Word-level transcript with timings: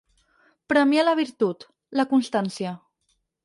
Premiar 0.73 1.03
la 1.05 1.13
virtut, 1.21 1.67
la 2.01 2.09
constància. 2.17 2.77